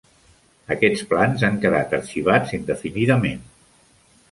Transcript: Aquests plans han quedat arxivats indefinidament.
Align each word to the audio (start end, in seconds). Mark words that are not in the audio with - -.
Aquests 0.75 1.03
plans 1.11 1.43
han 1.49 1.59
quedat 1.67 1.95
arxivats 1.99 2.57
indefinidament. 2.61 3.47